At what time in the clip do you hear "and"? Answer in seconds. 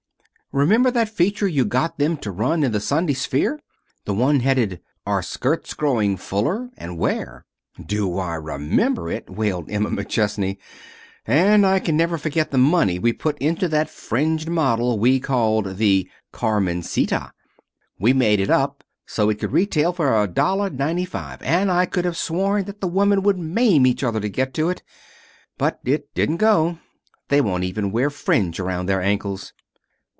6.75-6.97, 11.25-11.63, 21.43-21.71